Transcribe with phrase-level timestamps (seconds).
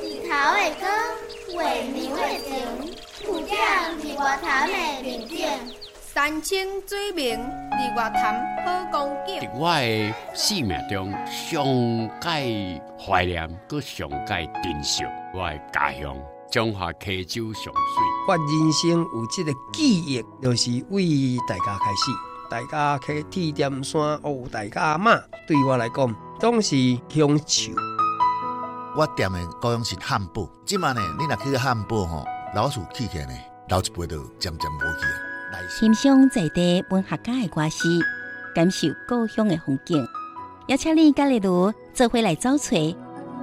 [0.00, 0.88] 日头的光，
[1.50, 1.56] 月
[1.92, 2.50] 亮的情，
[3.24, 3.58] 浮点
[4.00, 5.46] 伫外潭的面景。
[6.14, 9.40] 山清水明，伫外潭好光景。
[9.40, 11.64] 伫我的生命中，上
[12.20, 15.04] 界怀念，搁上界珍惜
[15.34, 16.16] 我的家乡
[16.50, 17.72] 中华溪州上水。
[18.28, 22.10] 我人生有这个记忆，就是为大家开始。
[22.50, 26.76] 大家去铁点山哦大家妈，对我来讲，总是
[27.08, 27.72] 乡愁。
[28.94, 33.32] 我店的高雄是汉堡，今晚呢，你若去汉堡吼，老鼠起起呢，
[33.70, 35.06] 老一辈都渐渐无去
[35.50, 35.56] 啊。
[35.70, 37.88] 欣赏在地文学家的歌诗，
[38.54, 40.06] 感受故乡的风景，
[40.66, 42.94] 邀请你甲丽如做伙来找寻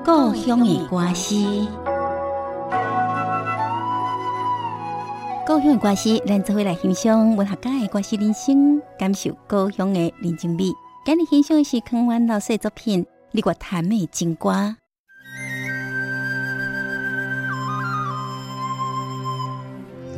[0.05, 1.35] 故乡的歌诗。
[5.47, 10.65] 故乡的歌诗，咱做伙来欣赏文学家的歌诗人生，感受故乡的人情味。
[11.03, 14.51] 今日欣赏的是康源老师的作品《日月潭的情歌》。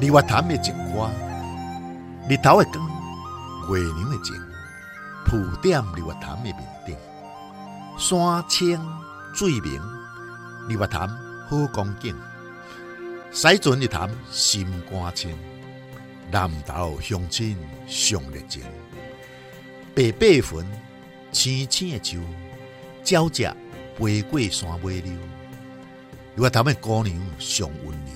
[0.01, 1.07] 日月潭的情歌。
[2.27, 2.89] 日头的光，
[3.69, 4.35] 月亮的情，
[5.27, 6.97] 浮点日月潭的面顶。
[7.99, 8.81] 山清
[9.31, 9.79] 水明，
[10.67, 11.07] 日月潭
[11.47, 12.15] 好光景。
[13.31, 15.37] 西船日潭心肝清，
[16.31, 18.63] 南投乡亲上热情。
[19.93, 20.65] 白白云，
[21.31, 22.17] 青青的树，
[23.05, 23.47] 鸟只
[23.95, 25.13] 飞过山尾溜。
[26.35, 28.11] 日月潭的姑娘上温柔，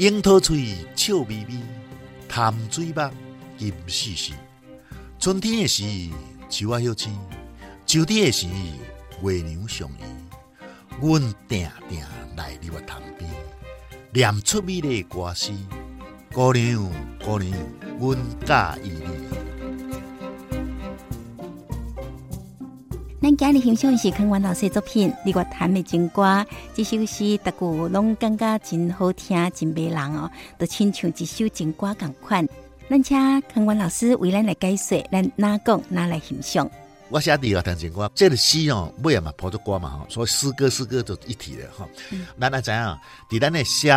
[0.00, 1.62] 樱桃嘴笑眯眯。
[2.26, 3.10] 潭水目
[3.58, 4.32] 金丝丝，
[5.18, 5.84] 春天的时
[6.48, 7.12] 树啊叶青，
[7.84, 8.46] 秋天的时
[9.22, 10.02] 月娘相依。
[11.02, 12.00] 阮定定
[12.34, 13.30] 来日月潭边，
[14.10, 15.52] 念出美丽歌词。
[16.32, 16.90] 姑娘
[17.22, 17.52] 姑娘，
[17.98, 18.16] 阮
[18.80, 19.39] 喜意你。
[23.22, 26.22] 咱今日欣赏的是康源老师的作品《日月潭的情歌》，
[26.72, 32.48] 这首诗大家拢感觉真好听，真迷人哦，都亲像一首情歌共款。
[32.88, 36.70] 咱请康源老师为咱来解说，咱哪讲哪来欣赏。
[37.10, 41.86] 我写《日月潭情歌》，这个诗哦，尾也嘛谱着歌嘛吼，所以诗歌诗歌就一体的吼。
[42.40, 42.78] 咱来知影，
[43.28, 43.92] 伫咱的写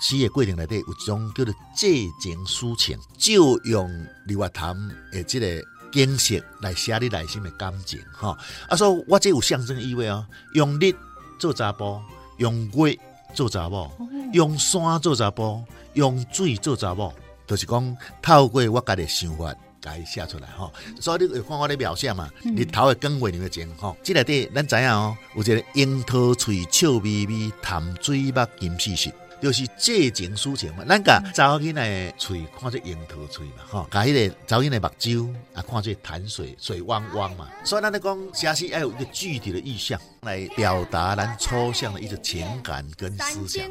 [0.00, 1.88] 诗的过程内底，有一种叫做借
[2.20, 3.90] 景抒情，就用
[4.28, 4.76] 日月潭
[5.10, 5.64] 的这个。
[5.92, 8.36] 景色来写你内心的感情，哈！
[8.68, 10.24] 啊，所以我这有象征意味哦。
[10.54, 10.94] 用日
[11.38, 12.00] 做查甫，
[12.38, 12.98] 用月
[13.34, 13.90] 做查某，
[14.32, 15.62] 用山做查甫，
[15.94, 17.14] 用水做查某，
[17.46, 20.72] 就是讲透过我家的想法，甲伊写出来，吼！
[21.00, 23.96] 所以你会看我的描写嘛，日头的光，月亮的情，吼！
[24.02, 29.10] 这内底咱知影哦，有一个樱桃嘴笑眯眯，潭水目金丝丝。
[29.40, 43.64] 就是借景抒情嘛，咱甲查某囡仔嘴看做樱桃嘴嘛，吼，甲迄个查某囡仔目睭啊看做潭水水汪汪嘛，所以咱咧讲写诗要有一个具体的意象来表达咱抽象的一种情感跟思想，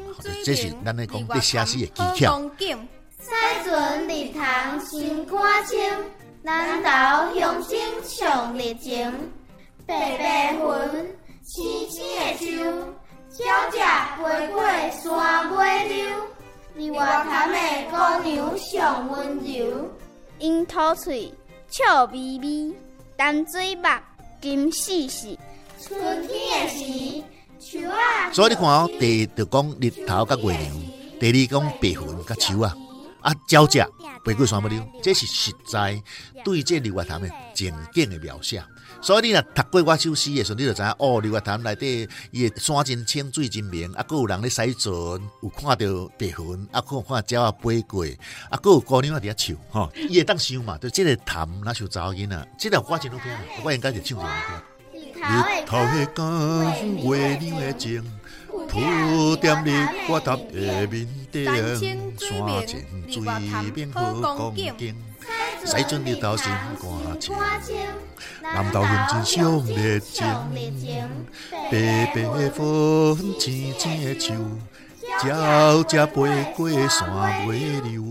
[0.44, 2.40] 这是咱咧讲咧写诗的技巧。
[3.20, 3.30] 西
[3.68, 5.78] 船日堂心肝清，
[6.42, 9.12] 南投乡亲上热情，
[9.84, 10.60] 白白云，
[11.44, 12.97] 青青的树。
[13.78, 15.96] 鸟只飞过山尾溜，
[16.74, 17.56] 日月潭的
[17.90, 19.88] 姑娘上温柔。
[20.40, 21.32] 樱桃嘴
[21.68, 22.74] 笑眯眯，
[23.16, 23.88] 潭水目
[24.40, 25.38] 金丝丝。
[25.80, 27.22] 春天的时，
[27.60, 28.32] 树仔。
[28.32, 30.82] 所以你看哦，第一就讲日头甲月亮，
[31.20, 32.74] 第二讲白云甲树啊，
[33.20, 33.78] 啊鸟只
[34.24, 36.02] 飞过山尾溜，这是实在
[36.44, 38.60] 对这日月潭的情景的描写。
[39.00, 44.92] 所以你若读过我首诗的时候，你就知影哦，日月潭内底伊的山真清，水真明，啊，佫有人咧洗船，
[45.42, 48.04] 有看到白云，啊，佫有看鸟仔飞过，
[48.50, 53.32] 啊，佫有姑娘伫遐唱，吼，伊会当想嘛，就即个潭若像查某囡仔，即条歌真好听，
[53.64, 54.28] 我应该就唱这首歌。
[54.94, 56.28] 日头的光，
[57.12, 58.02] 月亮的情，
[58.68, 62.72] 浮点日月潭的面顶，山清
[63.08, 63.20] 水
[63.74, 64.94] 明好风景。
[65.64, 66.46] 西船日头心
[66.80, 67.34] 肝清，
[68.42, 70.26] 南投乡亲上热情。
[71.70, 74.32] 白白云，青青的树，
[75.24, 76.12] 鸟只飞
[76.56, 78.02] 过山尾溜。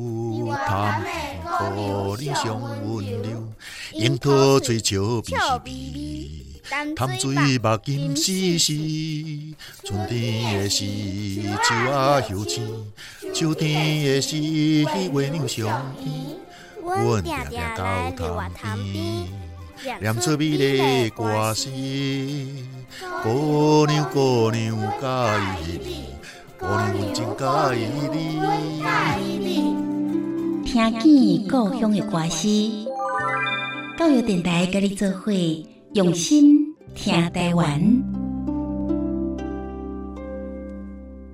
[0.65, 1.11] 潭边
[1.57, 3.43] 姑娘上温柔，
[3.91, 5.33] 樱桃嘴笑眯
[5.65, 6.61] 眯，
[6.95, 8.73] 潭水目金丝丝。
[9.83, 10.85] 春天的时，
[11.41, 11.75] 树仔
[12.29, 12.63] 叶青；
[13.33, 16.37] 秋天的时，月娘相依。
[16.87, 17.59] 阮定定
[18.15, 19.27] 到潭边，
[19.99, 21.69] 念出美丽歌诗。
[23.21, 24.75] 姑娘姑娘
[25.65, 26.05] 喜你，
[26.57, 27.19] 姑娘阮真
[27.75, 27.77] 喜
[29.37, 29.51] 你。
[30.65, 32.47] 听见故乡的歌诗，
[33.97, 35.31] 教育电台跟你做伙，
[35.93, 38.16] 用心听台湾。